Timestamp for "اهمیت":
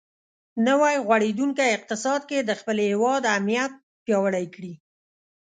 3.33-3.71